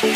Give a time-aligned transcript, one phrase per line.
[0.00, 0.12] Hallo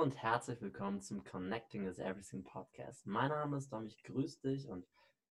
[0.00, 3.06] und herzlich willkommen zum Connecting is Everything Podcast.
[3.06, 4.86] Mein Name ist Dom, ich grüße dich und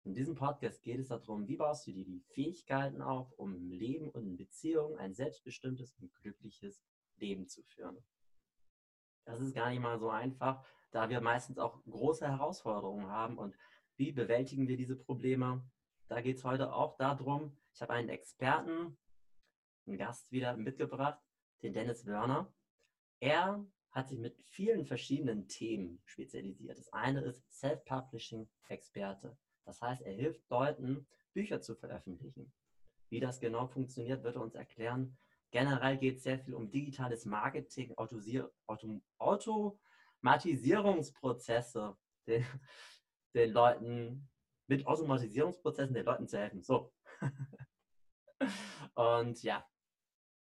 [0.05, 3.71] in diesem Podcast geht es darum, wie baust du dir die Fähigkeiten auf, um im
[3.71, 6.83] Leben und in Beziehungen ein selbstbestimmtes und glückliches
[7.17, 7.97] Leben zu führen.
[9.25, 13.57] Das ist gar nicht mal so einfach, da wir meistens auch große Herausforderungen haben und
[13.97, 15.65] wie bewältigen wir diese Probleme.
[16.09, 18.99] Da geht es heute auch darum, ich habe einen Experten,
[19.87, 21.21] einen Gast wieder mitgebracht,
[21.63, 22.53] den Dennis Wörner.
[23.21, 26.79] Er hat sich mit vielen verschiedenen Themen spezialisiert.
[26.79, 29.37] Das eine ist Self-Publishing-Experte.
[29.65, 32.53] Das heißt, er hilft Leuten, Bücher zu veröffentlichen.
[33.09, 35.19] Wie das genau funktioniert, wird er uns erklären.
[35.51, 38.51] Generell geht es sehr viel um digitales Marketing, Autosier
[39.19, 39.79] Auto
[40.21, 42.45] Automatisierungsprozesse, den,
[43.35, 44.29] den Leuten,
[44.67, 46.63] mit Automatisierungsprozessen den Leuten zu helfen.
[46.63, 46.93] So.
[48.95, 49.65] Und ja,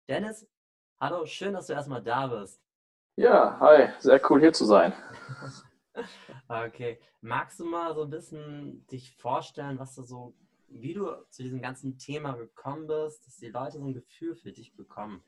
[0.09, 0.47] Dennis,
[1.01, 2.63] hallo, schön, dass du erstmal da bist.
[3.17, 4.93] Ja, hi, sehr cool hier zu sein.
[6.49, 10.35] Okay, magst du mal so ein bisschen dich vorstellen, was du so,
[10.67, 14.51] wie du zu diesem ganzen Thema gekommen bist, dass die Leute so ein Gefühl für
[14.51, 15.23] dich bekommen?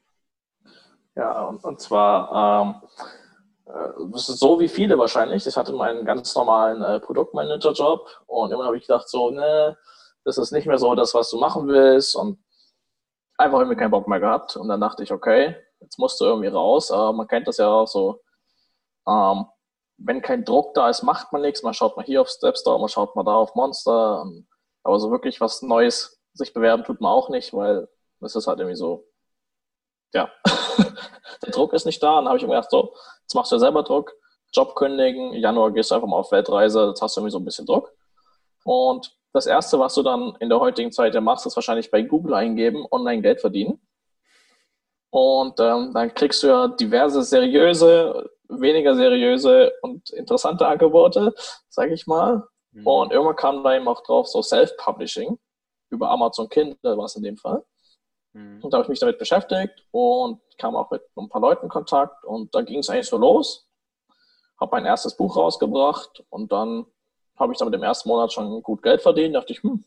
[1.15, 3.26] Ja, und, und zwar, ähm, äh,
[3.67, 5.47] das ist so wie viele wahrscheinlich.
[5.47, 9.77] Ich hatte meinen ganz normalen äh, Produktmanager-Job und immer habe ich gedacht, so, ne,
[10.25, 12.39] das ist nicht mehr so das, was du machen willst und
[13.39, 14.57] einfach irgendwie keinen Bock mehr gehabt.
[14.57, 16.91] Und dann dachte ich, okay, jetzt musst du irgendwie raus.
[16.91, 18.23] Aber man kennt das ja auch so,
[19.09, 19.47] ähm,
[19.99, 21.63] wenn kein Druck da ist, macht man nichts.
[21.63, 24.27] Man schaut mal hier auf Stepstore, man schaut mal da auf Monster.
[24.83, 27.89] Aber so wirklich was Neues sich bewerben tut man auch nicht, weil
[28.21, 29.07] das ist halt irgendwie so,
[30.13, 30.31] ja,
[31.47, 32.19] der Druck ist nicht da.
[32.19, 34.13] Und dann habe ich mir gedacht, so, jetzt machst du ja selber Druck,
[34.53, 37.45] Job kündigen, Januar gehst du einfach mal auf Weltreise, jetzt hast du irgendwie so ein
[37.45, 37.93] bisschen Druck.
[38.65, 42.03] Und das Erste, was du dann in der heutigen Zeit ja machst, ist wahrscheinlich bei
[42.03, 43.81] Google eingeben, online Geld verdienen.
[45.11, 51.35] Und ähm, dann kriegst du ja diverse seriöse, weniger seriöse und interessante Angebote,
[51.69, 52.47] sage ich mal.
[52.73, 52.87] Mhm.
[52.87, 55.39] Und irgendwann kam da eben auch drauf so Self-Publishing
[55.91, 57.63] über Amazon Kindle, war es in dem Fall.
[58.37, 58.63] Mhm.
[58.63, 61.71] Und da habe ich mich damit beschäftigt und kam auch mit ein paar Leuten in
[61.71, 63.69] Kontakt und da ging es eigentlich so los.
[64.61, 66.87] Habe mein erstes Buch rausgebracht und dann
[67.39, 69.35] habe ich damit im ersten Monat schon gut Geld verdient.
[69.35, 69.85] Da dachte ich, hm,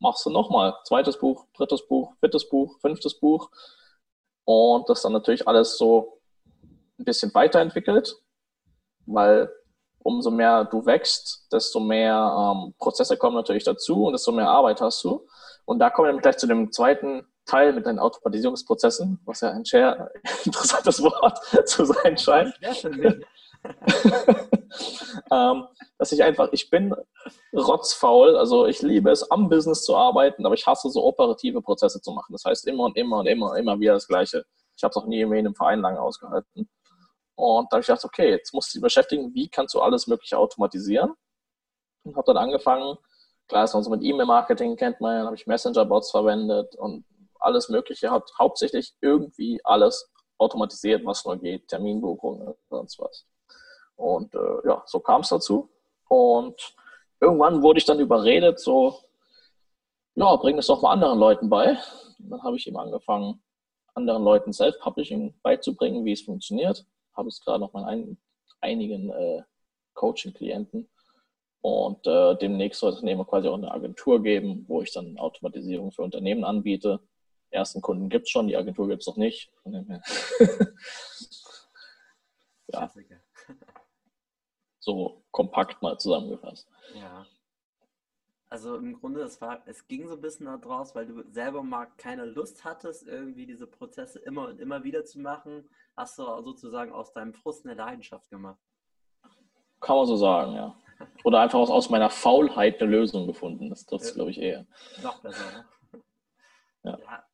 [0.00, 0.74] machst du nochmal.
[0.84, 3.50] Zweites Buch, drittes Buch, viertes Buch, fünftes Buch
[4.44, 6.20] und das dann natürlich alles so
[6.98, 8.16] ein bisschen weiterentwickelt,
[9.06, 9.50] weil
[10.00, 14.80] umso mehr du wächst, desto mehr ähm, Prozesse kommen natürlich dazu und desto mehr Arbeit
[14.80, 15.26] hast du.
[15.64, 19.64] Und da kommen wir gleich zu dem zweiten Teil mit den Automatisierungsprozessen, was ja ein
[19.64, 20.10] sehr
[20.44, 21.38] interessantes Wort
[21.68, 22.54] zu sein scheint.
[25.30, 25.66] ähm,
[25.98, 26.94] dass ich einfach, ich bin
[27.54, 32.00] rotzfaul, also ich liebe es, am Business zu arbeiten, aber ich hasse so operative Prozesse
[32.00, 32.32] zu machen.
[32.32, 34.44] Das heißt immer und immer und immer und immer wieder das Gleiche.
[34.76, 36.68] Ich habe es auch nie in einem Verein lange ausgehalten.
[37.36, 40.06] Und da habe ich gedacht, okay, jetzt musst du dich beschäftigen, wie kannst du alles
[40.06, 41.14] Mögliche automatisieren?
[42.04, 42.96] Und habe dann angefangen,
[43.48, 47.04] klar, ist man so mit E-Mail-Marketing kennt man, habe ich Messenger-Bots verwendet und
[47.44, 53.26] alles Mögliche, hat hauptsächlich irgendwie alles automatisiert, was nur geht, Terminbuchungen, sonst was.
[53.96, 55.70] Und äh, ja, so kam es dazu.
[56.08, 56.74] Und
[57.20, 58.98] irgendwann wurde ich dann überredet, so,
[60.16, 61.78] ja, bring es doch mal anderen Leuten bei.
[62.18, 63.42] Und dann habe ich eben angefangen,
[63.94, 66.84] anderen Leuten Self-Publishing beizubringen, wie es funktioniert.
[67.16, 68.18] Habe es gerade noch mal ein,
[68.60, 69.42] einigen äh,
[69.94, 70.88] Coaching-Klienten.
[71.60, 75.92] Und äh, demnächst soll es Unternehmen quasi auch eine Agentur geben, wo ich dann Automatisierung
[75.92, 77.00] für Unternehmen anbiete.
[77.54, 79.50] Ersten Kunden gibt es schon, die Agentur gibt es noch nicht.
[82.68, 82.90] ja
[84.84, 86.68] so kompakt mal zusammengefasst.
[86.94, 87.26] Ja.
[88.50, 91.86] Also im Grunde, es, war, es ging so ein bisschen daraus, weil du selber mal
[91.96, 96.92] keine Lust hattest, irgendwie diese Prozesse immer und immer wieder zu machen, hast du sozusagen
[96.92, 98.60] aus deinem Frust eine Leidenschaft gemacht.
[99.80, 100.76] Kann man so sagen, ja.
[101.24, 103.70] Oder einfach aus, aus meiner Faulheit eine Lösung gefunden.
[103.70, 104.14] Das trifft es, ja.
[104.14, 104.66] glaube ich, eher.
[105.02, 106.02] Noch besser, ne?
[106.84, 106.98] Ja.
[106.98, 107.24] ja.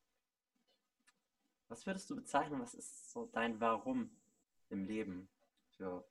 [1.70, 4.10] Was würdest du bezeichnen, was ist so dein Warum
[4.70, 5.28] im Leben
[5.76, 6.04] für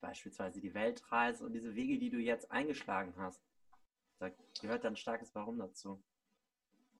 [0.00, 3.40] beispielsweise die Weltreise und diese Wege, die du jetzt eingeschlagen hast.
[4.18, 4.28] Da
[4.60, 6.02] gehört ein starkes Warum dazu.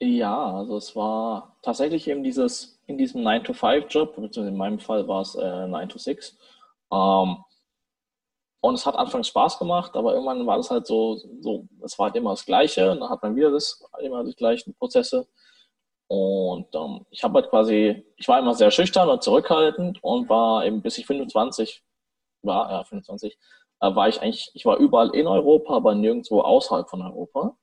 [0.00, 5.22] Ja, also es war tatsächlich eben dieses, in diesem 9-to-5-Job, beziehungsweise in meinem Fall war
[5.22, 6.34] es äh, 9-to-6.
[6.93, 7.44] Ähm,
[8.61, 12.06] und es hat anfangs Spaß gemacht, aber irgendwann war das halt so, so, es war
[12.06, 12.93] halt immer das Gleiche.
[12.93, 15.28] Und dann hat man wieder das, immer die gleichen Prozesse.
[16.06, 20.65] Und ähm, ich habe halt quasi, ich war immer sehr schüchtern und zurückhaltend und war
[20.65, 21.83] eben bis ich 25
[22.43, 23.39] war, ja, 25,
[23.81, 27.56] äh, war ich eigentlich, ich war überall in Europa, aber nirgendwo außerhalb von Europa.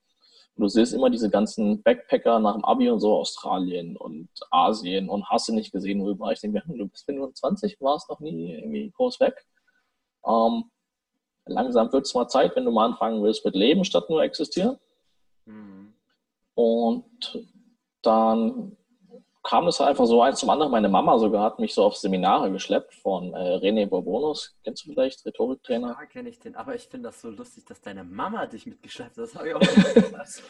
[0.55, 5.07] Und du siehst immer diese ganzen Backpacker nach dem Abi und so, Australien und Asien
[5.07, 6.43] und hast du nicht gesehen, wo warst.
[6.43, 9.45] Ich denke, du bist 25, warst noch nie irgendwie groß weg.
[10.25, 10.65] Ähm,
[11.45, 14.77] langsam wird es mal Zeit, wenn du mal anfangen willst mit Leben statt nur existieren.
[15.45, 15.93] Mhm.
[16.53, 17.47] Und
[18.01, 18.77] dann
[19.43, 20.71] kam es einfach so eins zum anderen.
[20.71, 24.55] Meine Mama sogar hat mich so auf Seminare geschleppt von äh, René Bourbonus.
[24.63, 25.97] Kennst du vielleicht, Rhetoriktrainer?
[25.99, 26.55] Ja, kenne ich den.
[26.55, 29.23] Aber ich finde das so lustig, dass deine Mama dich mitgeschleppt hat.
[29.23, 30.43] Das habe ich auch nicht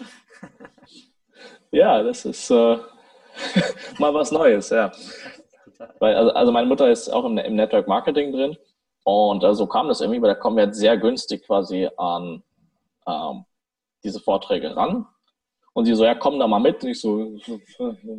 [1.72, 2.78] ja, das ist äh,
[4.00, 4.92] mal was Neues, ja.
[6.00, 8.58] Weil, also, also, meine Mutter ist auch im, im Network Marketing drin.
[9.04, 12.44] Und äh, so kam das irgendwie, weil da kommen wir jetzt sehr günstig quasi an
[13.08, 13.46] ähm,
[14.04, 15.08] diese Vorträge ran.
[15.74, 16.84] Und sie so, ja, komm da mal mit.
[16.84, 17.38] Und ich so,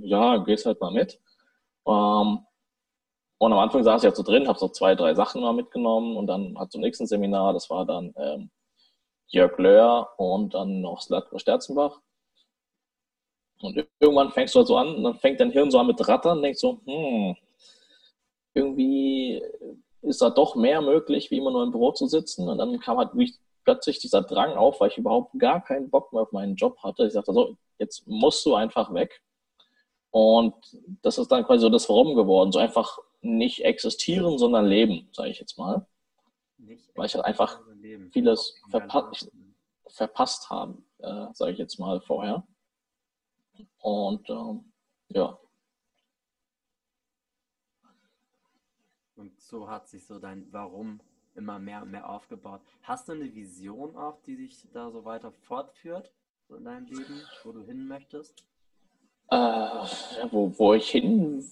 [0.02, 1.20] ja, gehst halt mal mit.
[1.86, 2.46] Ähm,
[3.38, 6.16] und am Anfang saß ich ja so drin, habe so zwei, drei Sachen mal mitgenommen
[6.16, 8.50] und dann hat zum nächsten Seminar, das war dann ähm,
[9.26, 12.00] Jörg Löhr und dann noch Slatko Sterzenbach.
[13.60, 16.38] Und irgendwann fängst du halt so an dann fängt dein Hirn so an mit Rattern
[16.38, 17.36] und denkst so, hm,
[18.54, 19.42] irgendwie
[20.02, 22.48] ist da doch mehr möglich, wie immer nur im Büro zu sitzen.
[22.48, 23.14] Und dann kam halt
[23.64, 27.06] plötzlich dieser Drang auf, weil ich überhaupt gar keinen Bock mehr auf meinen Job hatte.
[27.06, 29.22] Ich sagte so, jetzt musst du einfach weg.
[30.10, 30.54] Und
[31.02, 32.52] das ist dann quasi so das Warum geworden.
[32.52, 35.86] So einfach nicht existieren, sondern leben, sage ich jetzt mal.
[36.58, 37.60] Nicht weil ich halt einfach
[38.10, 39.10] vieles verpa
[39.86, 42.46] verpasst habe, äh, sage ich jetzt mal vorher.
[43.78, 44.72] Und ähm,
[45.08, 45.38] ja.
[49.16, 51.00] Und so hat sich so dein Warum
[51.34, 52.60] immer mehr und mehr aufgebaut.
[52.82, 56.12] Hast du eine Vision auch, die sich da so weiter fortführt
[56.48, 58.44] so in deinem Leben, wo du hin möchtest?
[59.30, 59.36] Äh,
[60.30, 61.42] wo, wo ich hin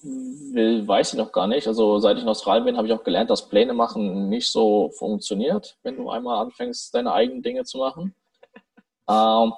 [0.52, 1.66] will, weiß ich noch gar nicht.
[1.66, 4.90] Also seit ich in Australien bin, habe ich auch gelernt, dass Pläne machen nicht so
[4.90, 8.14] funktioniert, wenn du einmal anfängst, deine eigenen Dinge zu machen.
[9.08, 9.52] Ähm,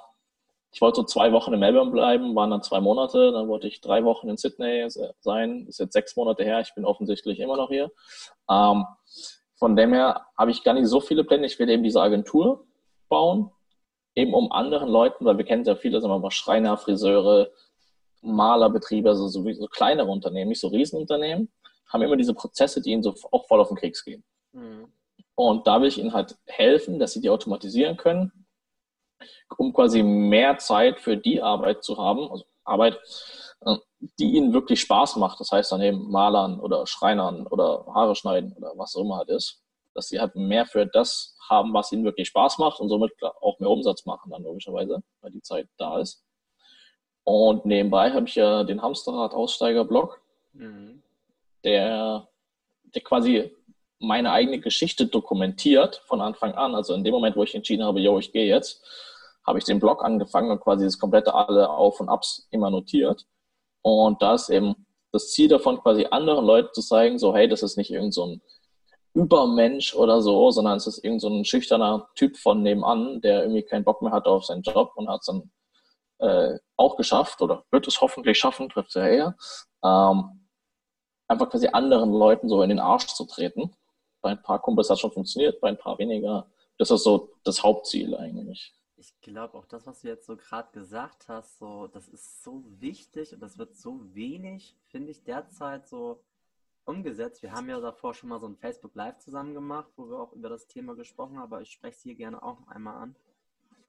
[0.73, 3.31] ich wollte so zwei Wochen in Melbourne bleiben, waren dann zwei Monate.
[3.31, 4.87] Dann wollte ich drei Wochen in Sydney
[5.19, 5.67] sein.
[5.67, 6.61] Ist jetzt sechs Monate her.
[6.61, 7.91] Ich bin offensichtlich immer noch hier.
[8.49, 8.83] Ähm,
[9.63, 11.45] von dem her habe ich gar nicht so viele Pläne.
[11.45, 12.67] Ich will eben diese Agentur
[13.07, 13.49] bauen,
[14.13, 17.49] eben um anderen Leuten, weil wir kennen ja viele, sagen wir mal, Schreiner, Friseure,
[18.19, 21.49] Malerbetriebe, also so, so kleinere Unternehmen, nicht so Riesenunternehmen,
[21.87, 24.25] haben immer diese Prozesse, die ihnen so auch voll auf den Keks gehen.
[24.51, 24.91] Mhm.
[25.35, 28.45] Und da will ich ihnen halt helfen, dass sie die automatisieren können,
[29.57, 32.99] um quasi mehr Zeit für die Arbeit zu haben, also Arbeit,
[34.19, 35.39] die ihnen wirklich Spaß macht.
[35.39, 39.29] Das heißt dann eben Malern oder Schreinern oder Haare schneiden oder was auch immer halt
[39.29, 39.61] ist.
[39.93, 43.11] Dass sie halt mehr für das haben, was ihnen wirklich Spaß macht und somit
[43.41, 46.23] auch mehr Umsatz machen dann logischerweise, weil die Zeit da ist.
[47.23, 50.21] Und nebenbei habe ich ja den Hamsterrad-Aussteiger-Blog,
[50.53, 51.01] mhm.
[51.63, 52.27] der,
[52.93, 53.55] der quasi
[53.99, 56.75] meine eigene Geschichte dokumentiert von Anfang an.
[56.75, 58.83] Also in dem Moment, wo ich entschieden habe, yo, ich gehe jetzt,
[59.45, 63.25] habe ich den Blog angefangen und quasi das komplette alle Auf und Abs immer notiert.
[63.83, 64.75] Und da ist eben
[65.11, 68.25] das Ziel davon, quasi anderen Leuten zu zeigen, so, hey, das ist nicht irgend so
[68.25, 68.41] ein
[69.13, 73.61] Übermensch oder so, sondern es ist irgend so ein schüchterner Typ von nebenan, der irgendwie
[73.61, 75.51] keinen Bock mehr hat auf seinen Job und hat es dann
[76.17, 79.35] äh, auch geschafft oder wird es hoffentlich schaffen, trifft er eher,
[79.83, 80.47] ähm,
[81.27, 83.75] einfach quasi anderen Leuten so in den Arsch zu treten.
[84.21, 86.47] Bei ein paar Kumpels hat es schon funktioniert, bei ein paar weniger.
[86.79, 88.73] Das ist so das Hauptziel eigentlich
[89.03, 92.63] ich glaube auch das, was du jetzt so gerade gesagt hast, so, das ist so
[92.79, 96.23] wichtig und das wird so wenig, finde ich, derzeit so
[96.85, 97.41] umgesetzt.
[97.41, 100.31] Wir haben ja davor schon mal so ein Facebook Live zusammen gemacht, wo wir auch
[100.31, 103.15] über das Thema gesprochen haben, aber ich spreche es hier gerne auch noch einmal an.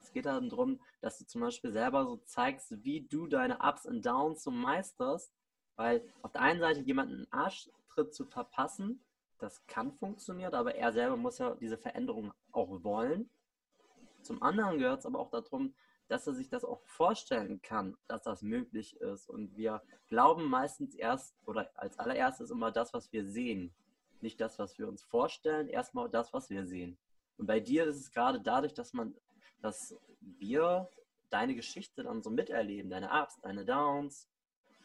[0.00, 3.86] Es geht dann darum, dass du zum Beispiel selber so zeigst, wie du deine Ups
[3.86, 5.32] und Downs so meisterst,
[5.76, 9.00] weil auf der einen Seite jemanden einen Arschtritt zu verpassen,
[9.38, 13.30] das kann funktionieren, aber er selber muss ja diese Veränderung auch wollen.
[14.24, 15.74] Zum anderen gehört es aber auch darum,
[16.08, 19.28] dass er sich das auch vorstellen kann, dass das möglich ist.
[19.28, 23.74] Und wir glauben meistens erst oder als allererstes immer das, was wir sehen.
[24.20, 26.98] Nicht das, was wir uns vorstellen, erstmal das, was wir sehen.
[27.36, 29.14] Und bei dir ist es gerade dadurch, dass man,
[29.60, 30.88] dass wir
[31.30, 34.28] deine Geschichte dann so miterleben, deine Ups, deine Downs,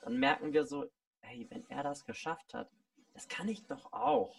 [0.01, 0.89] dann merken wir so,
[1.21, 2.69] hey, wenn er das geschafft hat,
[3.13, 4.35] das kann ich doch auch.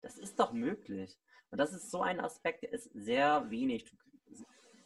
[0.00, 1.18] Das ist doch möglich.
[1.50, 3.84] Und das ist so ein Aspekt, der ist sehr wenig.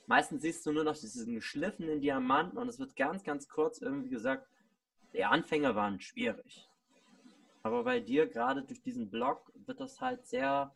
[0.06, 4.08] Meistens siehst du nur noch diesen geschliffenen Diamanten und es wird ganz, ganz kurz irgendwie
[4.08, 4.48] gesagt,
[5.12, 6.68] die Anfänge waren schwierig.
[7.62, 10.72] Aber bei dir, gerade durch diesen Blog, wird das halt sehr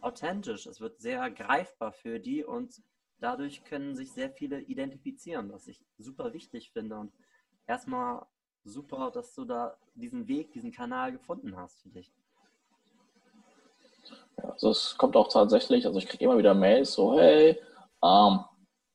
[0.00, 0.66] authentisch.
[0.66, 2.82] Es wird sehr greifbar für die und
[3.20, 6.96] dadurch können sich sehr viele identifizieren, was ich super wichtig finde.
[6.96, 7.12] Und
[7.66, 8.24] erstmal
[8.64, 12.10] super, dass du da diesen Weg, diesen Kanal gefunden hast für dich.
[14.38, 17.60] Ja, also es kommt auch tatsächlich, also ich kriege immer wieder Mails, so, hey,
[18.02, 18.44] ähm,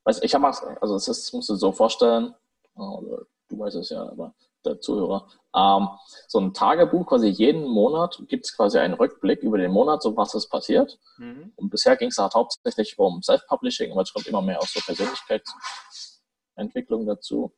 [0.03, 0.47] weiß ich habe
[0.81, 2.33] also es ist, musst du so vorstellen,
[2.75, 4.33] du weißt es ja, aber
[4.65, 5.89] der Zuhörer, ähm,
[6.27, 10.15] so ein Tagebuch, quasi jeden Monat gibt es quasi einen Rückblick über den Monat, so
[10.17, 10.99] was ist passiert.
[11.17, 11.53] Mhm.
[11.55, 14.81] Und bisher ging es halt hauptsächlich um Self-Publishing, aber es kommt immer mehr aus so
[14.81, 17.53] Persönlichkeitsentwicklung dazu.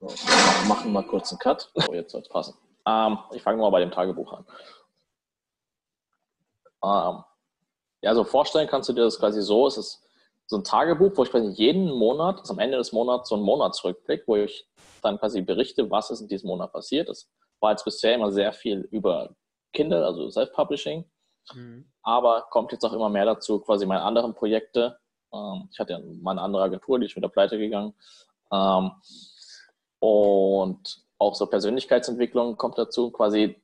[0.00, 1.70] So, wir machen mal kurz einen Cut.
[1.74, 2.54] So, jetzt soll es passen.
[2.86, 4.46] Ähm, ich fange mal bei dem Tagebuch an.
[6.84, 7.22] Ähm,
[8.02, 10.01] ja, so vorstellen kannst du dir das quasi so, es ist
[10.52, 13.44] so ein Tagebuch, wo ich quasi jeden Monat, also am Ende des Monats, so einen
[13.44, 14.68] Monatsrückblick, wo ich
[15.00, 17.08] dann quasi berichte, was ist in diesem Monat passiert.
[17.08, 17.30] Das
[17.60, 19.34] war jetzt bisher immer sehr viel über
[19.72, 21.10] Kindle, also Self-Publishing.
[21.54, 21.90] Mhm.
[22.02, 24.98] Aber kommt jetzt auch immer mehr dazu, quasi meine anderen Projekte.
[25.32, 27.94] Ähm, ich hatte ja meine andere Agentur, die ist wieder pleite gegangen.
[28.52, 28.90] Ähm,
[30.00, 33.10] und auch so Persönlichkeitsentwicklung kommt dazu.
[33.10, 33.56] Quasi,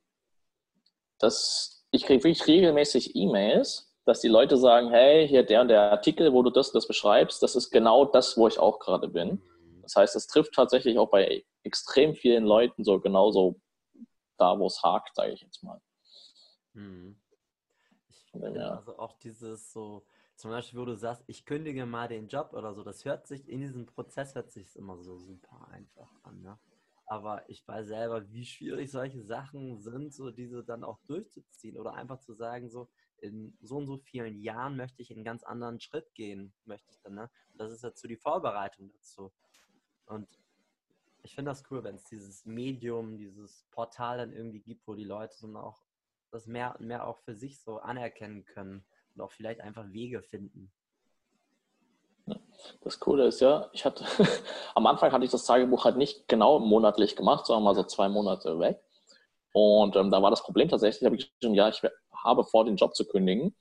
[1.19, 5.91] dass ich kriege wirklich regelmäßig E-Mails, dass die Leute sagen, hey, hier der und der
[5.91, 9.39] Artikel, wo du das das beschreibst, das ist genau das, wo ich auch gerade bin.
[9.83, 13.61] Das heißt, es trifft tatsächlich auch bei extrem vielen Leuten so genauso
[14.37, 15.79] da, wo es hakt, sage ich jetzt mal.
[16.73, 17.21] Hm.
[18.09, 18.77] Ich finde ja.
[18.77, 20.03] also auch dieses so,
[20.35, 23.47] zum Beispiel, wo du sagst, ich kündige mal den Job oder so, das hört sich,
[23.47, 26.57] in diesem Prozess hört sich immer so super einfach an, ne?
[27.05, 31.93] Aber ich weiß selber, wie schwierig solche Sachen sind, so diese dann auch durchzuziehen oder
[31.93, 32.87] einfach zu sagen, so
[33.21, 36.99] in so und so vielen Jahren möchte ich einen ganz anderen Schritt gehen, möchte ich
[37.01, 37.29] dann, ne?
[37.55, 39.31] Das ist dazu die Vorbereitung dazu.
[40.05, 40.27] Und
[41.23, 45.03] ich finde das cool, wenn es dieses Medium, dieses Portal dann irgendwie gibt, wo die
[45.03, 45.81] Leute dann auch
[46.31, 48.85] das mehr und mehr auch für sich so anerkennen können
[49.15, 50.71] und auch vielleicht einfach Wege finden.
[52.81, 54.05] Das Coole ist ja, ich hatte
[54.75, 58.09] am Anfang hatte ich das Tagebuch halt nicht genau monatlich gemacht, sondern mal so zwei
[58.09, 58.81] Monate weg.
[59.51, 61.81] Und ähm, da war das Problem tatsächlich, habe ich geschrieben, ja, ich
[62.23, 63.55] habe vor, den Job zu kündigen.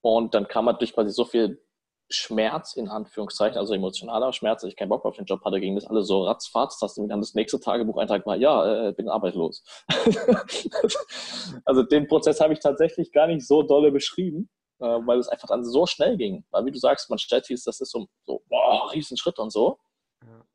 [0.00, 1.60] Und dann kam halt durch quasi so viel
[2.08, 5.74] Schmerz, in Anführungszeichen, also emotionaler Schmerz, dass ich keinen Bock auf den Job hatte, ging
[5.74, 9.64] das alles so ratzfatz, dass dann das nächste Tagebucheintrag war, ja, äh, bin arbeitslos.
[11.64, 14.48] also den Prozess habe ich tatsächlich gar nicht so dolle beschrieben,
[14.78, 16.44] äh, weil es einfach dann so schnell ging.
[16.50, 19.50] Weil wie du sagst, man stellt sich, das ist so, so boah, riesen Schritt und
[19.50, 19.78] so.
[20.22, 20.46] Ja.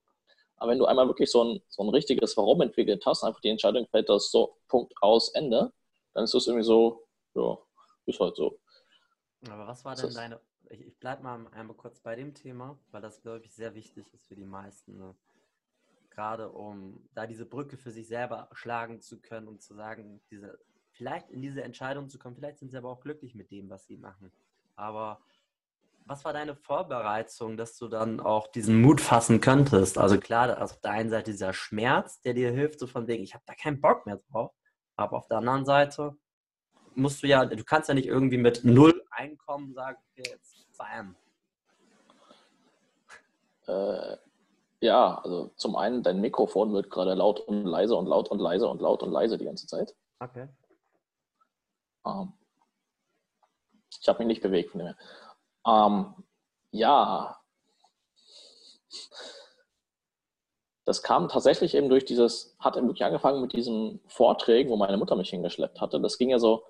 [0.56, 3.50] Aber wenn du einmal wirklich so ein, so ein richtiges Warum entwickelt hast, einfach die
[3.50, 5.74] Entscheidung fällt das so Punkt aus Ende,
[6.14, 7.04] dann ist das irgendwie so,
[7.36, 7.58] ja,
[8.06, 8.60] ist halt so.
[9.50, 10.40] Aber was war denn deine
[10.72, 14.14] ich, ich bleibe mal einmal kurz bei dem Thema, weil das, glaube ich, sehr wichtig
[14.14, 14.98] ist für die meisten.
[14.98, 15.16] Ne?
[16.10, 20.60] Gerade um da diese Brücke für sich selber schlagen zu können und zu sagen, diese,
[20.92, 23.86] vielleicht in diese Entscheidung zu kommen, vielleicht sind sie aber auch glücklich mit dem, was
[23.86, 24.32] sie machen.
[24.76, 25.22] Aber
[26.06, 29.98] was war deine Vorbereitung, dass du dann auch diesen Mut fassen könntest?
[29.98, 33.34] Also klar, auf der einen Seite dieser Schmerz, der dir hilft, so von wegen, ich
[33.34, 34.52] habe da keinen Bock mehr drauf.
[34.96, 36.18] Aber auf der anderen Seite
[36.96, 41.16] musst du ja, du kannst ja nicht irgendwie mit null Einkommen sagen, okay, jetzt Bam.
[43.68, 44.18] Äh,
[44.80, 48.68] ja, also zum einen, dein Mikrofon wird gerade laut und leise und laut und leise
[48.68, 49.96] und laut und leise die ganze Zeit.
[50.20, 50.48] Okay.
[52.06, 52.34] Ähm,
[54.02, 54.96] ich habe mich nicht bewegt von dem
[55.68, 56.16] ähm,
[56.72, 57.38] Ja.
[60.86, 64.98] Das kam tatsächlich eben durch dieses, hat eben wirklich angefangen mit diesen Vorträgen, wo meine
[64.98, 66.02] Mutter mich hingeschleppt hatte.
[66.02, 66.64] Das ging ja so,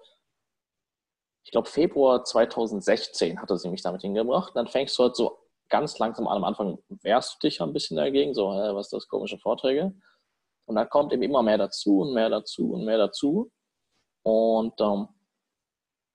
[1.44, 4.56] ich glaube, Februar 2016 hatte sie mich damit hingebracht.
[4.56, 6.38] Dann fängst du halt so ganz langsam an.
[6.38, 9.94] Am Anfang wehrst du dich ein bisschen dagegen, so, hä, was ist das, komische Vorträge.
[10.66, 13.52] Und dann kommt eben immer mehr dazu und mehr dazu und mehr dazu.
[14.24, 15.08] Und ähm,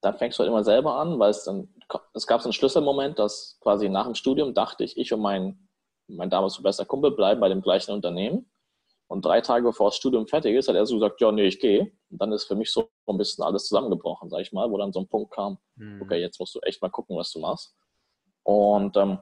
[0.01, 1.73] dann fängst du halt immer selber an, weil es dann,
[2.13, 5.67] es gab so einen Schlüsselmoment, dass quasi nach dem Studium dachte ich, ich und mein,
[6.07, 8.46] mein damals so bester Kumpel bleiben bei dem gleichen Unternehmen.
[9.07, 11.59] Und drei Tage bevor das Studium fertig ist, hat er so gesagt, ja, nee, ich
[11.59, 11.91] gehe.
[12.09, 14.91] Und dann ist für mich so ein bisschen alles zusammengebrochen, sag ich mal, wo dann
[14.91, 16.01] so ein Punkt kam, mhm.
[16.01, 17.75] okay, jetzt musst du echt mal gucken, was du machst.
[18.43, 19.19] Und ähm,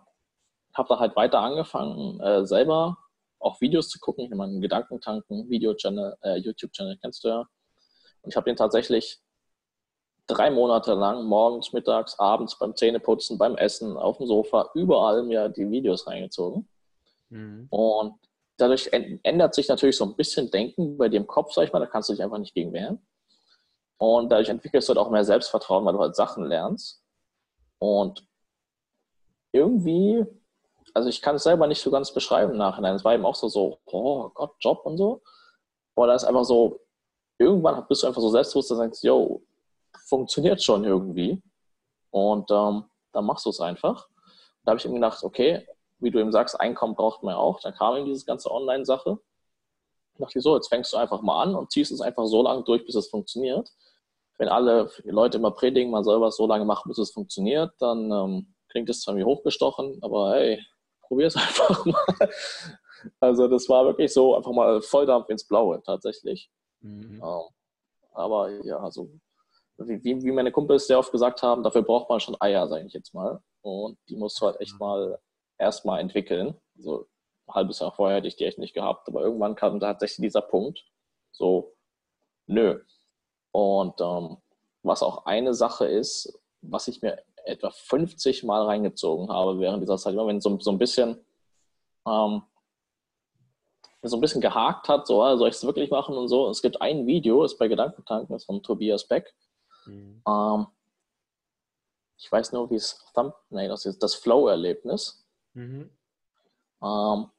[0.73, 2.97] habe da halt weiter angefangen, äh, selber
[3.39, 4.25] auch Videos zu gucken.
[4.25, 7.39] Ich habe meinen Gedankentanken, Video-Channel, äh, YouTube-Channel, kennst du ja.
[8.21, 9.19] Und ich habe den tatsächlich
[10.27, 15.49] drei Monate lang, morgens, mittags, abends, beim Zähneputzen, beim Essen, auf dem Sofa, überall mir
[15.49, 16.67] die Videos reingezogen.
[17.29, 17.67] Mhm.
[17.69, 18.19] Und
[18.57, 21.79] dadurch ändert sich natürlich so ein bisschen Denken bei dir im Kopf, sag ich mal,
[21.79, 23.05] da kannst du dich einfach nicht gegen wehren.
[23.97, 27.01] Und dadurch entwickelst du halt auch mehr Selbstvertrauen, weil du halt Sachen lernst.
[27.79, 28.27] Und
[29.51, 30.25] irgendwie,
[30.93, 32.95] also ich kann es selber nicht so ganz beschreiben im Nachhinein.
[32.95, 35.21] Es war eben auch so, so, oh Gott, Job und so.
[35.95, 36.81] Aber da ist einfach so,
[37.37, 39.41] irgendwann bist du einfach so selbstbewusst, dass du sagst, yo,
[40.07, 41.41] funktioniert schon irgendwie.
[42.11, 44.07] Und ähm, dann machst du es einfach.
[44.63, 45.65] Da habe ich eben gedacht, okay,
[45.99, 47.59] wie du eben sagst, Einkommen braucht man ja auch.
[47.61, 49.19] Dann kam eben diese ganze Online-Sache.
[50.17, 52.63] dachte ich so, jetzt fängst du einfach mal an und ziehst es einfach so lange
[52.63, 53.71] durch, bis es funktioniert.
[54.37, 58.11] wenn alle Leute immer predigen, man soll was so lange machen, bis es funktioniert, dann
[58.11, 60.61] ähm, klingt es zwar wie hochgestochen, aber hey,
[61.01, 62.29] probier es einfach mal.
[63.19, 66.49] Also das war wirklich so einfach mal Volldampf ins Blaue tatsächlich.
[66.81, 67.21] Mhm.
[67.23, 67.43] Ähm,
[68.11, 69.09] aber ja, also
[69.77, 72.93] wie, wie meine Kumpels sehr oft gesagt haben, dafür braucht man schon Eier, sage ich
[72.93, 73.41] jetzt mal.
[73.61, 75.19] Und die musst du halt echt mal
[75.57, 76.55] erstmal entwickeln.
[76.77, 77.07] Also
[77.47, 80.41] ein halbes Jahr vorher hätte ich die echt nicht gehabt, aber irgendwann kam tatsächlich dieser
[80.41, 80.83] Punkt,
[81.31, 81.75] so,
[82.47, 82.81] nö.
[83.51, 84.37] Und ähm,
[84.83, 89.97] was auch eine Sache ist, was ich mir etwa 50 Mal reingezogen habe während dieser
[89.97, 91.23] Zeit, immer wenn so, so ein bisschen
[92.07, 92.43] ähm,
[94.07, 96.49] so ein bisschen gehakt hat, so, ah, soll ich es wirklich machen und so.
[96.49, 99.33] Es gibt ein Video, ist bei Gedankentanken, ist von Tobias Beck.
[99.85, 100.21] Mhm.
[100.27, 100.67] Ähm,
[102.17, 105.24] ich weiß nur, wie es Thumbnail das ist, das Flow-Erlebnis.
[105.55, 105.89] Mhm.
[106.83, 107.31] Ähm,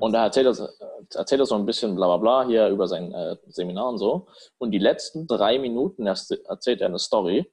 [0.00, 0.68] und da erzählt er,
[1.14, 4.26] erzählt er so ein bisschen bla bla bla hier über sein äh, Seminar und so.
[4.58, 7.52] Und die letzten drei Minuten erzählt er eine Story,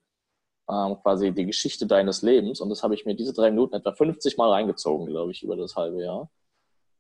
[0.67, 2.59] ähm, quasi die Geschichte deines Lebens.
[2.59, 5.55] Und das habe ich mir diese drei Minuten etwa 50 Mal reingezogen, glaube ich, über
[5.55, 6.29] das halbe Jahr.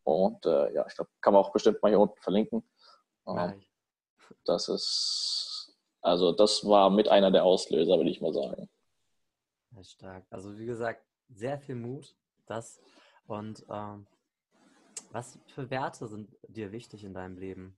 [0.03, 2.63] Und äh, ja, ich glaube, kann man auch bestimmt mal hier unten verlinken.
[3.27, 3.61] Ähm,
[4.45, 8.69] das ist, also das war mit einer der Auslöser, würde ich mal sagen.
[9.71, 10.25] Sehr stark.
[10.29, 12.15] Also wie gesagt, sehr viel Mut.
[12.45, 12.79] Das
[13.27, 14.07] und ähm,
[15.11, 17.77] was für Werte sind dir wichtig in deinem Leben,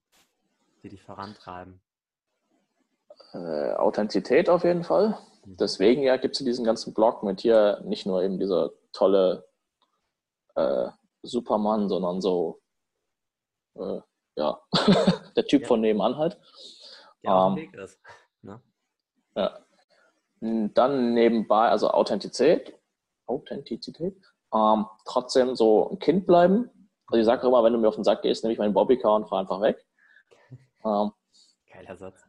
[0.84, 1.82] die dich vorantreiben?
[3.34, 5.18] Äh, Authentizität auf jeden Fall.
[5.46, 5.58] Mhm.
[5.58, 9.48] Deswegen ja gibt es diesen ganzen Blog mit hier nicht nur eben dieser tolle
[10.56, 10.90] äh,
[11.22, 12.62] Superman, sondern so
[13.76, 14.00] äh,
[14.36, 14.62] ja
[15.36, 15.68] der Typ ja.
[15.68, 16.40] von nebenan halt.
[17.22, 18.00] Ja, ähm, Weg ist.
[18.42, 18.62] Ne?
[19.36, 19.60] Ja.
[20.42, 22.80] Dann nebenbei, also Authentizität,
[23.26, 24.16] Authentizität,
[24.54, 26.70] ähm, trotzdem so ein Kind bleiben.
[27.08, 29.16] Also ich sage immer, wenn du mir auf den Sack gehst, nehme ich meinen Bobbycar
[29.16, 29.86] und fahre einfach weg.
[30.86, 31.12] Ähm,
[31.70, 32.24] Geiler Satz.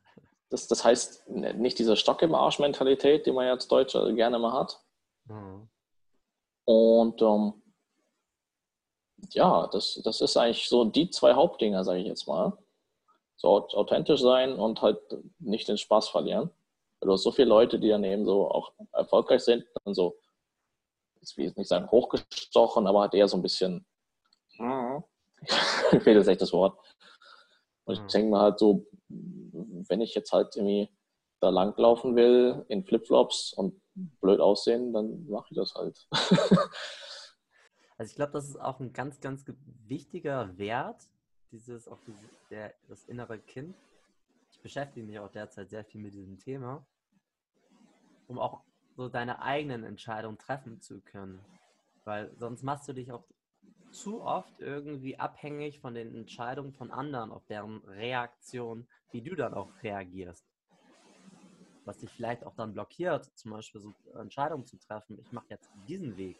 [0.48, 4.52] Das, das heißt, nicht diese Stock im Arsch-Mentalität, die man ja als Deutscher gerne mal
[4.52, 4.82] hat.
[5.26, 5.68] Mhm.
[6.64, 7.62] Und ähm,
[9.30, 12.58] ja, das, das ist eigentlich so die zwei Hauptdinger, sage ich jetzt mal.
[13.36, 14.98] So authentisch sein und halt
[15.38, 16.50] nicht den Spaß verlieren.
[17.00, 20.16] Du hast so viele Leute, die dann eben so auch erfolgreich sind und so
[21.20, 23.86] ich will jetzt nicht sagen hochgestochen, aber hat eher so ein bisschen,
[24.58, 25.04] mir
[25.90, 26.78] fehlt jetzt echt das Wort.
[27.84, 30.88] Und ich denke mir halt so, wenn ich jetzt halt irgendwie
[31.40, 36.06] da langlaufen will in Flipflops und blöd aussehen, dann mache ich das halt.
[37.96, 39.44] also ich glaube, das ist auch ein ganz, ganz
[39.86, 41.02] wichtiger Wert,
[41.50, 43.74] dieses, auch dieses, der, das innere Kind.
[44.52, 46.86] Ich beschäftige mich auch derzeit sehr viel mit diesem Thema,
[48.28, 48.62] um auch
[48.96, 51.40] so deine eigenen Entscheidungen treffen zu können.
[52.04, 53.24] Weil sonst machst du dich auch
[53.90, 59.54] zu oft irgendwie abhängig von den Entscheidungen von anderen, auf deren Reaktion, wie du dann
[59.54, 60.44] auch reagierst.
[61.84, 65.18] Was dich vielleicht auch dann blockiert, zum Beispiel so Entscheidungen zu treffen.
[65.18, 66.38] Ich mache jetzt diesen Weg.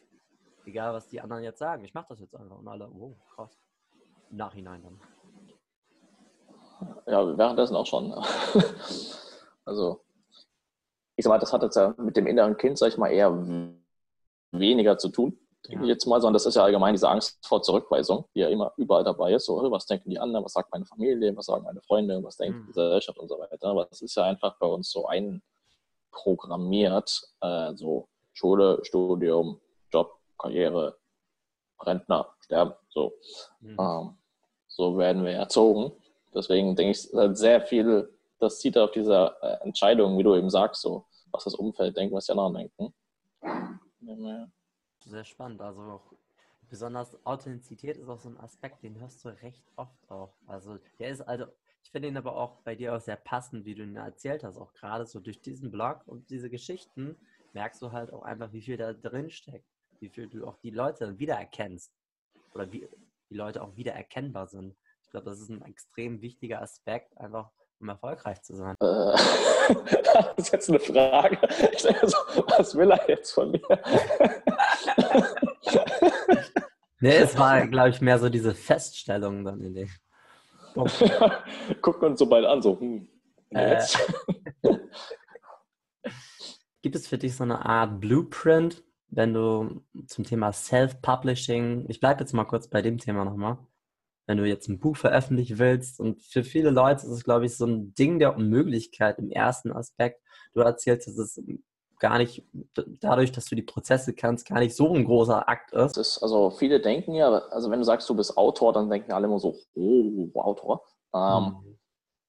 [0.64, 1.84] Egal, was die anderen jetzt sagen.
[1.84, 2.58] Ich mache das jetzt einfach.
[2.58, 3.58] Und alle, wow, krass.
[4.30, 5.00] Im Nachhinein dann.
[7.06, 8.12] Ja, währenddessen auch schon.
[9.64, 10.02] also,
[11.20, 13.30] ich sag mal, das hat jetzt ja mit dem inneren Kind, sag ich mal, eher
[14.52, 17.62] weniger zu tun, denke ich jetzt mal, sondern das ist ja allgemein diese Angst vor
[17.62, 19.44] Zurückweisung, die ja immer überall dabei ist.
[19.44, 22.56] So, was denken die anderen, was sagt meine Familie, was sagen meine Freunde, was denkt
[22.56, 22.62] mhm.
[22.62, 23.68] die Gesellschaft und so weiter.
[23.68, 29.60] Aber das ist ja einfach bei uns so einprogrammiert, äh, so Schule, Studium,
[29.92, 30.96] Job, Karriere,
[31.82, 33.12] Rentner, Sterben, so.
[33.60, 33.76] Mhm.
[33.78, 34.16] Ähm,
[34.68, 35.92] so werden wir erzogen.
[36.34, 40.48] Deswegen denke ich, halt sehr viel, das zieht auf diese äh, Entscheidung, wie du eben
[40.48, 42.94] sagst, so was das Umfeld denkt, was die anderen denken.
[45.04, 45.60] Sehr spannend.
[45.60, 46.12] Also auch
[46.68, 50.34] besonders Authentizität ist auch so ein Aspekt, den hörst du recht oft auch.
[50.46, 51.46] Also der ist also,
[51.82, 54.56] ich finde ihn aber auch bei dir auch sehr passend, wie du ihn erzählt hast,
[54.56, 57.16] auch gerade so durch diesen Blog und diese Geschichten
[57.52, 59.66] merkst du halt auch einfach, wie viel da drin steckt,
[59.98, 61.92] wie viel du auch die Leute wiedererkennst
[62.54, 62.88] oder wie
[63.28, 64.76] die Leute auch wiedererkennbar sind.
[65.02, 68.76] Ich glaube, das ist ein extrem wichtiger Aspekt, einfach um erfolgreich zu sein?
[68.80, 68.84] Äh,
[70.36, 71.38] das ist jetzt eine Frage.
[71.72, 72.16] Ich denke so,
[72.58, 73.60] was will er jetzt von mir?
[77.00, 79.88] nee, es war, glaube ich, mehr so diese Feststellung dann in dem.
[81.80, 83.08] Gucken uns so beide an, so, hm,
[83.50, 83.82] äh,
[86.82, 92.20] Gibt es für dich so eine Art Blueprint, wenn du zum Thema Self-Publishing, ich bleibe
[92.20, 93.58] jetzt mal kurz bei dem Thema nochmal,
[94.30, 95.98] wenn du jetzt ein Buch veröffentlichen willst.
[95.98, 99.72] Und für viele Leute ist es, glaube ich, so ein Ding der Unmöglichkeit im ersten
[99.72, 100.22] Aspekt.
[100.54, 101.42] Du erzählst, dass es
[101.98, 102.44] gar nicht,
[103.00, 105.96] dadurch, dass du die Prozesse kannst, gar nicht so ein großer Akt ist.
[105.96, 109.26] ist also viele denken ja, also wenn du sagst, du bist Autor, dann denken alle
[109.26, 110.84] immer so, oh, Autor.
[111.12, 111.78] Ähm, mhm.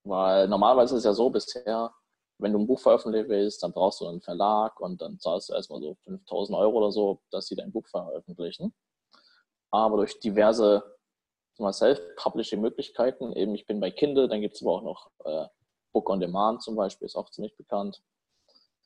[0.03, 1.93] Weil normalerweise ist es ja so bisher,
[2.39, 5.53] wenn du ein Buch veröffentlichen willst, dann brauchst du einen Verlag und dann zahlst du
[5.53, 8.73] erstmal so 5000 Euro oder so, dass sie dein Buch veröffentlichen.
[9.69, 10.90] Aber durch diverse
[11.69, 15.47] Self-Publishing-Möglichkeiten, eben ich bin bei Kindle, dann gibt es aber auch noch äh,
[15.91, 18.01] Book on Demand zum Beispiel, ist auch ziemlich bekannt.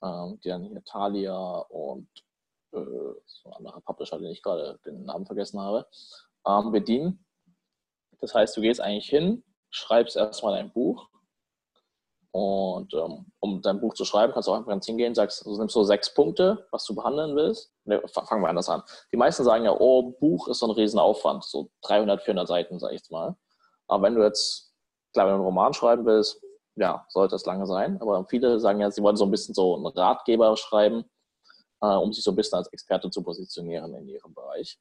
[0.03, 2.07] Ähm, die dann hier Thalia und
[2.73, 2.77] äh,
[3.25, 5.88] so ein anderer Publisher, den ich gerade den Namen vergessen habe,
[6.45, 7.25] ähm, bedienen.
[8.19, 11.09] Das heißt, du gehst eigentlich hin, schreibst erstmal dein Buch
[12.36, 15.58] und ähm, um dein Buch zu schreiben, kannst du auch einfach ganz hingehen, sagst, du
[15.58, 17.71] nimmst so sechs Punkte, was du behandeln willst.
[17.86, 18.84] Ne, fangen wir anders an.
[19.13, 22.91] Die meisten sagen ja, oh, Buch ist so ein Riesenaufwand, so 300, 400 Seiten, sag
[22.91, 23.38] ich jetzt mal.
[23.88, 24.74] Aber wenn du jetzt,
[25.13, 26.41] klar, wenn du einen Roman schreiben willst,
[26.76, 28.02] ja, sollte es lange sein.
[28.02, 31.06] Aber viele sagen ja, sie wollen so ein bisschen so einen Ratgeber schreiben,
[31.80, 34.78] äh, um sich so ein bisschen als Experte zu positionieren in ihrem Bereich.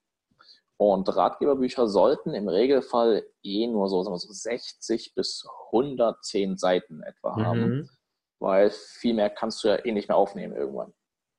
[0.77, 7.03] Und Ratgeberbücher sollten im Regelfall eh nur so, sagen wir so 60 bis 110 Seiten
[7.03, 7.47] etwa mhm.
[7.47, 7.91] haben,
[8.41, 10.93] weil viel mehr kannst du ja eh nicht mehr aufnehmen irgendwann,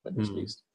[0.04, 0.38] wenn du es mhm.
[0.38, 0.66] liest.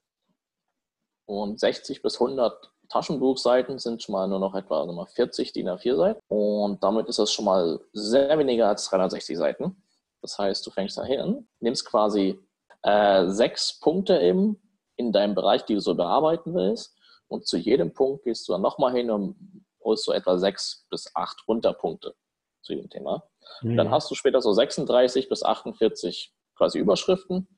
[1.27, 5.97] Und 60 bis 100 Taschenbuchseiten sind schon mal nur noch etwa Nummer 40 DIN A4
[5.97, 6.21] Seiten.
[6.29, 9.83] Und damit ist das schon mal sehr weniger als 360 Seiten.
[10.23, 12.39] Das heißt, du fängst da hin, nimmst quasi
[12.83, 14.61] äh, sechs Punkte eben
[14.97, 17.00] in deinem Bereich, die du so bearbeiten willst
[17.31, 21.11] und zu jedem Punkt gehst du dann nochmal hin und holst so etwa sechs bis
[21.15, 22.15] acht Runterpunkte
[22.63, 23.23] zu jedem Thema.
[23.63, 23.77] Mhm.
[23.77, 27.49] Dann hast du später so 36 bis 48 quasi Überschriften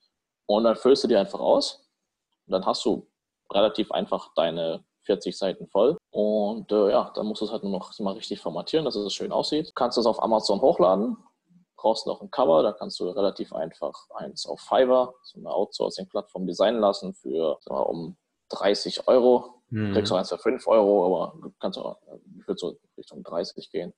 [0.46, 1.88] und dann füllst du die einfach aus.
[2.46, 3.08] Und dann hast du
[3.50, 5.96] relativ einfach deine 40 Seiten voll.
[6.10, 9.14] Und äh, ja, dann musst du es halt nur noch mal richtig formatieren, dass es
[9.14, 9.68] schön aussieht.
[9.68, 11.16] Du kannst es auf Amazon hochladen,
[11.76, 16.46] brauchst noch ein Cover, da kannst du relativ einfach eins auf Fiverr, so eine Outsourcing-Plattform
[16.46, 18.16] designen lassen für mal, um
[18.50, 19.61] 30 Euro.
[19.72, 19.94] Mhm.
[19.94, 21.96] Kriegst du eins für 5 Euro, aber du kannst auch,
[22.38, 23.94] ich würde so Richtung 30 gehen.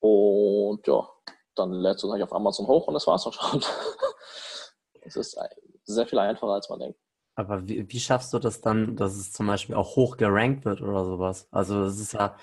[0.00, 1.08] Und ja,
[1.54, 3.62] dann lädst du es auf Amazon hoch und das war's auch schon.
[5.00, 5.38] Es ist
[5.84, 7.00] sehr viel einfacher, als man denkt.
[7.34, 10.82] Aber wie, wie, schaffst du das dann, dass es zum Beispiel auch hoch gerankt wird
[10.82, 11.48] oder sowas?
[11.50, 12.36] Also es ist ja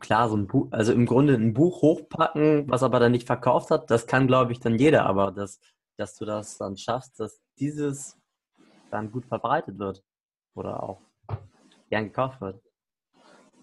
[0.00, 3.70] klar, so ein Buch, also im Grunde ein Buch hochpacken, was aber dann nicht verkauft
[3.70, 5.60] hat, das kann, glaube ich, dann jeder, aber das,
[5.98, 8.16] dass du das dann schaffst, dass dieses
[8.90, 10.02] dann gut verbreitet wird
[10.54, 11.11] oder auch
[11.92, 12.58] gern gekauft wird?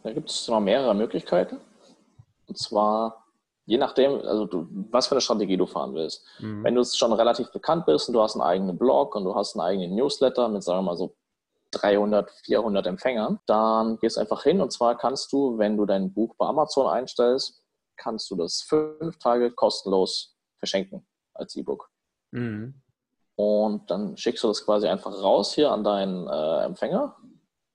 [0.03, 1.59] Da gibt es noch mehrere Möglichkeiten.
[2.45, 3.25] Und zwar
[3.65, 6.25] je nachdem, also du, was für eine Strategie du fahren willst.
[6.39, 6.63] Mhm.
[6.63, 9.55] Wenn du schon relativ bekannt bist und du hast einen eigenen Blog und du hast
[9.55, 11.15] einen eigenen Newsletter mit, sagen wir mal so
[11.71, 16.13] 300, 400 Empfängern, dann gehst du einfach hin und zwar kannst du, wenn du dein
[16.13, 17.63] Buch bei Amazon einstellst,
[17.95, 21.89] kannst du das fünf Tage kostenlos verschenken als E-Book.
[22.31, 22.81] Mhm.
[23.35, 27.15] Und dann schickst du das quasi einfach raus hier an deinen äh, Empfänger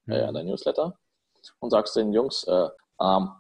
[0.08, 0.98] äh, an dein Newsletter
[1.60, 2.68] und sagst den Jungs, äh,
[3.00, 3.30] ähm,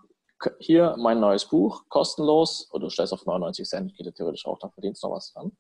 [0.58, 4.58] hier mein neues Buch, kostenlos, oder du stellst auf 99 Cent, geht ja theoretisch auch,
[4.58, 5.52] dann verdienst du noch was dran.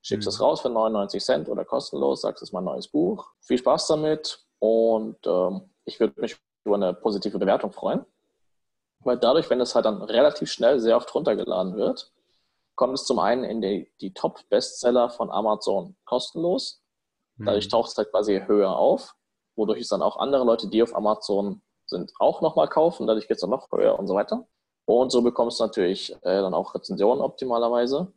[0.00, 0.44] Schickst es mhm.
[0.44, 3.30] raus für 99 Cent oder kostenlos, sagst, es ist mein neues Buch.
[3.40, 8.04] Viel Spaß damit und ähm, ich würde mich über eine positive Bewertung freuen.
[9.00, 12.12] Weil dadurch, wenn es halt dann relativ schnell sehr oft runtergeladen wird,
[12.74, 16.82] kommt es zum einen in die, die Top-Bestseller von Amazon kostenlos.
[17.36, 17.70] Dadurch mhm.
[17.70, 19.14] taucht es halt quasi höher auf
[19.56, 23.06] wodurch es dann auch andere Leute, die auf Amazon sind, auch nochmal kaufen.
[23.06, 24.46] Dadurch geht es dann noch höher und so weiter.
[24.84, 28.12] Und so bekommst du natürlich äh, dann auch Rezensionen optimalerweise.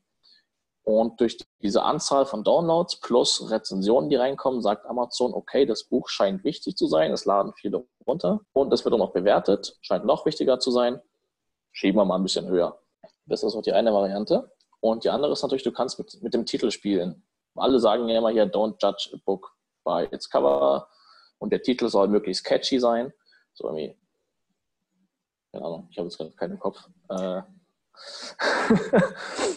[0.83, 6.09] Und durch diese Anzahl von Downloads plus Rezensionen, die reinkommen, sagt Amazon, okay, das Buch
[6.09, 10.05] scheint wichtig zu sein, es laden viele runter und es wird auch noch bewertet, scheint
[10.05, 11.01] noch wichtiger zu sein,
[11.71, 12.79] schieben wir mal ein bisschen höher.
[13.25, 14.51] Das ist auch die eine Variante.
[14.79, 17.25] Und die andere ist natürlich, du kannst mit, mit dem Titel spielen.
[17.55, 20.87] Alle sagen ja immer hier, don't judge a book by its cover
[21.39, 23.13] und der Titel soll möglichst catchy sein.
[23.53, 23.97] So irgendwie,
[25.51, 26.77] keine Ahnung, ich habe jetzt gerade keinen Kopf.
[27.09, 27.41] Äh.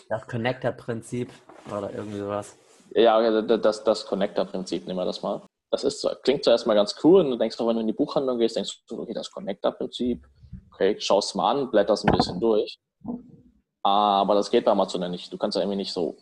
[0.09, 1.31] das Connector-Prinzip
[1.71, 2.57] oder irgendwie sowas.
[2.95, 5.43] Ja, das, das Connector-Prinzip, nehmen wir das mal.
[5.71, 8.39] Das ist, klingt zuerst mal ganz cool und du denkst wenn du in die Buchhandlung
[8.39, 10.27] gehst, denkst du, okay, das Connector-Prinzip,
[10.73, 12.79] okay, schaust mal an, blätterst ein bisschen durch.
[13.83, 15.33] Aber das geht bei Amazon ja nicht.
[15.33, 16.17] Du kannst ja irgendwie nicht so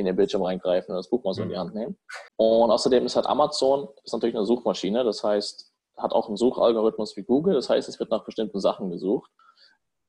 [0.00, 1.60] in den Bildschirm reingreifen und das Buch mal so in die mhm.
[1.60, 1.98] Hand nehmen.
[2.36, 7.16] Und außerdem ist halt Amazon ist natürlich eine Suchmaschine, das heißt, hat auch einen Suchalgorithmus
[7.16, 9.30] wie Google, das heißt, es wird nach bestimmten Sachen gesucht.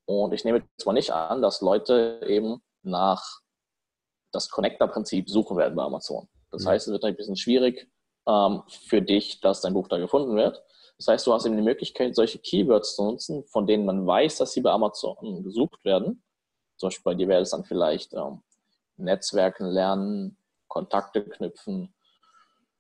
[0.06, 3.42] Und ich nehme jetzt mal nicht an, dass Leute eben nach
[4.32, 6.28] das Connector-Prinzip suchen werden bei Amazon.
[6.52, 6.70] Das mhm.
[6.70, 7.90] heißt, es wird ein bisschen schwierig
[8.28, 10.64] ähm, für dich, dass dein Buch da gefunden wird.
[10.98, 14.38] Das heißt, du hast eben die Möglichkeit, solche Keywords zu nutzen, von denen man weiß,
[14.38, 16.24] dass sie bei Amazon gesucht werden.
[16.78, 18.42] Zum Beispiel bei dir wäre es dann vielleicht ähm,
[18.98, 21.94] Netzwerken lernen, Kontakte knüpfen.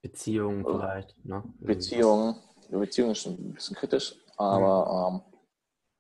[0.02, 1.26] Beziehungen vielleicht.
[1.26, 1.44] Ne?
[1.60, 2.36] Beziehungen.
[2.70, 5.16] Beziehungen ist ein bisschen kritisch, aber mhm.
[5.16, 5.22] ähm,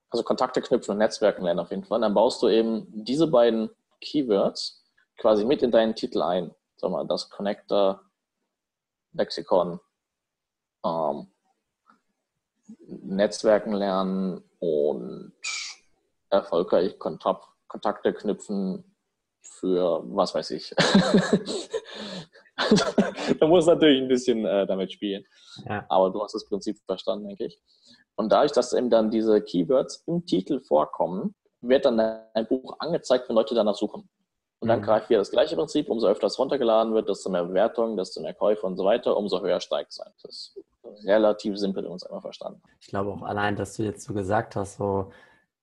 [0.09, 2.01] also Kontakte knüpfen und Netzwerken lernen auf jeden Fall.
[2.01, 3.69] Dann baust du eben diese beiden
[4.01, 4.85] Keywords
[5.17, 6.53] quasi mit in deinen Titel ein.
[6.75, 8.01] sag mal, das Connector,
[9.13, 9.79] Lexikon,
[10.85, 11.27] ähm,
[12.87, 15.33] Netzwerken lernen und
[16.29, 18.96] erfolgreich Kontakt, Kontakte knüpfen
[19.59, 20.73] für was weiß ich.
[23.39, 25.23] da muss natürlich ein bisschen äh, damit spielen.
[25.67, 25.85] Ja.
[25.89, 27.59] Aber du hast das Prinzip verstanden, denke ich.
[28.15, 33.29] Und dadurch, dass eben dann diese Keywords im Titel vorkommen, wird dann ein Buch angezeigt,
[33.29, 34.09] wenn Leute danach suchen.
[34.59, 34.85] Und dann mhm.
[34.85, 38.33] greift wieder das gleiche Prinzip, umso öfter es runtergeladen wird, desto mehr Bewertungen, desto mehr
[38.33, 40.01] Käufe und so weiter, umso höher steigt es.
[40.23, 40.59] Das ist
[41.05, 42.61] relativ simpel uns einmal verstanden.
[42.79, 45.11] Ich glaube auch allein, dass du jetzt so gesagt hast, so,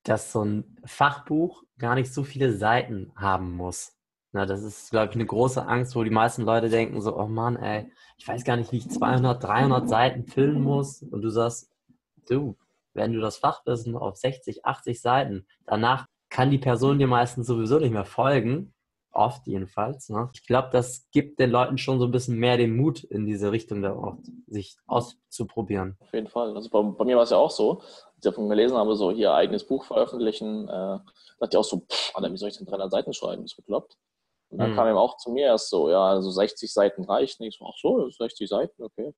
[0.04, 3.96] dass so ein Fachbuch gar nicht so viele Seiten haben muss.
[4.32, 7.28] Na, das ist, glaube ich, eine große Angst, wo die meisten Leute denken so, oh
[7.28, 11.02] Mann, ey, ich weiß gar nicht, wie ich 200, 300 Seiten füllen muss.
[11.02, 11.70] Und du sagst,
[12.28, 12.56] du,
[12.94, 17.78] wenn du das Fachwissen auf 60, 80 Seiten, danach kann die Person dir meistens sowieso
[17.78, 18.73] nicht mehr folgen.
[19.14, 20.08] Oft jedenfalls.
[20.08, 20.28] Ne?
[20.34, 23.52] Ich glaube, das gibt den Leuten schon so ein bisschen mehr den Mut in diese
[23.52, 24.16] Richtung, da auch
[24.48, 25.96] sich auszuprobieren.
[26.00, 26.54] Auf jeden Fall.
[26.56, 29.12] Also bei, bei mir war es ja auch so, als ich davon gelesen habe, so
[29.12, 30.98] hier eigenes Buch veröffentlichen, äh,
[31.38, 33.42] dachte ich auch so, pff, Alter, wie soll ich denn 300 Seiten schreiben?
[33.42, 33.96] Das bekloppt.
[34.48, 34.76] Und dann hm.
[34.76, 37.44] kam eben auch zu mir erst so, ja, also 60 Seiten reichen.
[37.44, 39.14] Ich so, ach so, 60 Seiten, okay.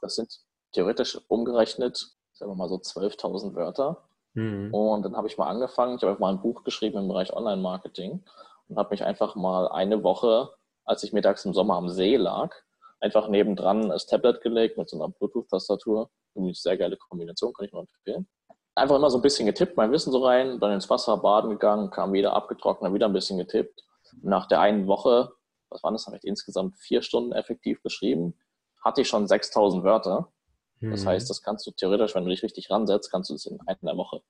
[0.00, 0.40] Das sind
[0.72, 1.96] theoretisch umgerechnet,
[2.32, 4.08] sagen wir mal so 12.000 Wörter.
[4.34, 4.74] Mhm.
[4.74, 8.24] Und dann habe ich mal angefangen, ich habe mal ein Buch geschrieben im Bereich Online-Marketing
[8.68, 10.50] und habe mich einfach mal eine Woche,
[10.84, 12.54] als ich mittags im Sommer am See lag,
[13.00, 16.10] einfach nebendran das Tablet gelegt mit so einer Bluetooth-Tastatur.
[16.36, 18.28] Eine sehr geile Kombination, kann ich nur empfehlen.
[18.74, 21.90] Einfach immer so ein bisschen getippt, mein Wissen so rein, dann ins Wasser baden gegangen,
[21.90, 23.84] kam wieder abgetrocknet, wieder ein bisschen getippt.
[24.22, 25.32] nach der einen Woche,
[25.70, 28.36] was waren das, habe ich insgesamt vier Stunden effektiv geschrieben,
[28.82, 30.32] hatte ich schon 6000 Wörter.
[30.80, 31.08] Das mhm.
[31.08, 33.96] heißt, das kannst du theoretisch, wenn du dich richtig ransetzt, kannst du das in einer
[33.96, 34.22] Woche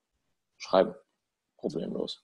[0.56, 0.94] schreiben.
[1.56, 2.22] Problemlos.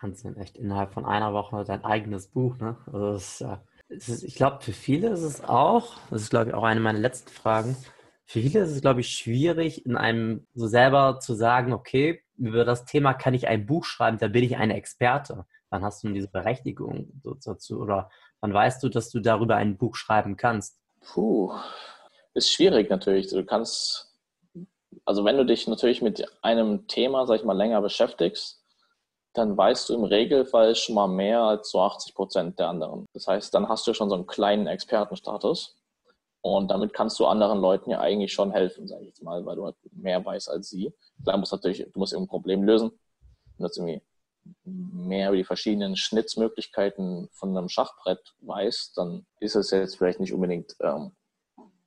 [0.00, 2.76] Wahnsinn, echt innerhalb von einer Woche dein eigenes Buch, ne?
[2.86, 3.40] Also das
[3.88, 6.80] ist, ist, ich glaube, für viele ist es auch, das ist, glaube ich, auch eine
[6.80, 7.76] meiner letzten Fragen,
[8.26, 12.64] für viele ist es, glaube ich, schwierig, in einem so selber zu sagen, okay, über
[12.64, 15.44] das Thema kann ich ein Buch schreiben, da bin ich eine Experte.
[15.70, 17.80] Wann hast du diese Berechtigung dazu?
[17.80, 20.78] Oder wann weißt du, dass du darüber ein Buch schreiben kannst?
[21.00, 21.52] Puh,
[22.32, 23.28] ist schwierig natürlich.
[23.28, 24.14] Du kannst,
[25.04, 28.63] also wenn du dich natürlich mit einem Thema, sag ich mal, länger beschäftigst,
[29.34, 33.06] dann weißt du im Regelfall schon mal mehr als so 80 Prozent der anderen.
[33.12, 35.76] Das heißt, dann hast du schon so einen kleinen Expertenstatus.
[36.40, 39.56] Und damit kannst du anderen Leuten ja eigentlich schon helfen, sage ich jetzt mal, weil
[39.56, 40.92] du halt mehr weißt als sie.
[41.22, 42.90] Klar musst natürlich, du musst irgendein Problem lösen.
[43.56, 44.02] Wenn du jetzt irgendwie
[44.64, 50.34] mehr über die verschiedenen Schnitzmöglichkeiten von einem Schachbrett weißt, dann ist es jetzt vielleicht nicht
[50.34, 51.12] unbedingt ähm,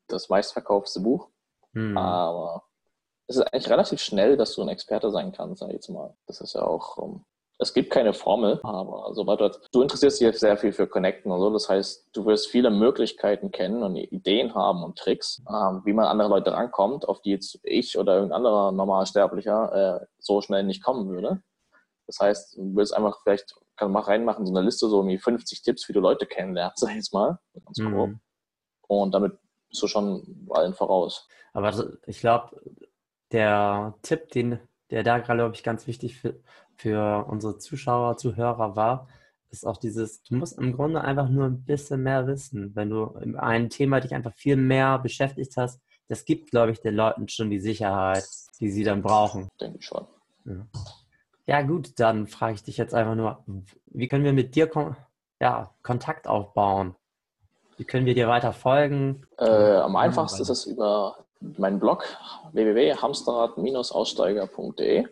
[0.07, 1.29] das meistverkaufte Buch.
[1.73, 1.97] Hm.
[1.97, 2.63] Aber
[3.27, 6.15] es ist eigentlich relativ schnell, dass du ein Experte sein kannst, sag ich jetzt mal.
[6.25, 7.25] Das ist ja auch, um, ähm,
[7.59, 11.39] es gibt keine Formel, aber sobald du, du interessierst dich sehr viel für Connecten und
[11.39, 11.49] so.
[11.49, 16.05] Das heißt, du wirst viele Möglichkeiten kennen und Ideen haben und Tricks, ähm, wie man
[16.05, 20.83] andere Leute rankommt, auf die jetzt ich oder irgendein anderer Normalsterblicher äh, so schnell nicht
[20.83, 21.41] kommen würde.
[22.05, 25.63] Das heißt, du willst einfach vielleicht, kann man reinmachen, so eine Liste, so wie 50
[25.63, 28.09] Tipps, wie du Leute kennenlernst, sag ich jetzt mal, ganz grob.
[28.09, 28.19] Mhm.
[28.87, 29.37] Und damit
[29.69, 31.27] bist du schon allen voraus.
[31.53, 31.73] Aber
[32.05, 32.61] ich glaube,
[33.31, 34.59] der Tipp, den,
[34.91, 36.39] der da gerade, glaube ich, ganz wichtig für,
[36.77, 39.07] für unsere Zuschauer, Zuhörer war,
[39.49, 42.75] ist auch dieses, du musst im Grunde einfach nur ein bisschen mehr wissen.
[42.75, 46.79] Wenn du in einem Thema dich einfach viel mehr beschäftigt hast, das gibt, glaube ich,
[46.79, 48.25] den Leuten schon die Sicherheit,
[48.59, 49.49] die sie dann brauchen.
[49.59, 50.05] Denke ich schon.
[50.45, 50.67] Ja.
[51.45, 53.43] ja, gut, dann frage ich dich jetzt einfach nur,
[53.87, 54.69] wie können wir mit dir
[55.41, 56.95] ja, Kontakt aufbauen?
[57.77, 59.25] Wie können wir dir weiter folgen?
[59.37, 62.05] Äh, am einfachsten ist es über meinen Blog
[62.53, 65.07] www.hamsterrad-aussteiger.de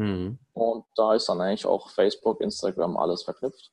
[0.00, 0.38] hm.
[0.54, 3.70] und da ist dann eigentlich auch Facebook, Instagram, alles verknüpft.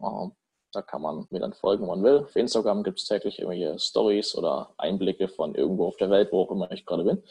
[0.00, 0.32] Ähm,
[0.72, 2.24] da kann man mir dann folgen, wenn man will.
[2.24, 6.42] Auf Instagram gibt es täglich irgendwelche Stories oder Einblicke von irgendwo auf der Welt, wo
[6.42, 7.22] auch immer ich gerade bin.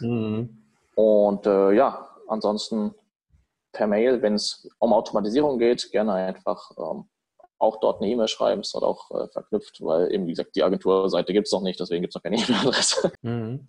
[0.00, 0.62] Mhm.
[0.94, 2.94] Und äh, ja, ansonsten
[3.72, 7.08] per Mail, wenn es um Automatisierung geht, gerne einfach ähm,
[7.58, 10.62] auch dort eine E-Mail schreiben, ist dort auch äh, verknüpft, weil eben, wie gesagt, die
[10.62, 13.12] Agenturseite gibt es noch nicht, deswegen gibt es noch keine E-Mail-Adresse.
[13.22, 13.66] Mhm.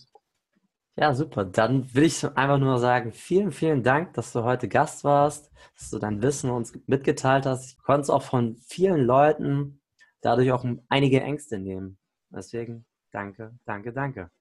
[0.99, 1.45] Ja, super.
[1.45, 5.91] Dann will ich einfach nur sagen, vielen, vielen Dank, dass du heute Gast warst, dass
[5.91, 7.65] du dein Wissen uns mitgeteilt hast.
[7.71, 9.79] Ich konnte es auch von vielen Leuten
[10.21, 11.99] dadurch auch einige Ängste nehmen.
[12.31, 14.31] Deswegen danke, danke, danke.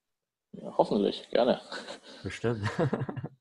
[0.53, 1.61] Ja, hoffentlich, gerne.
[2.23, 2.63] Bestimmt.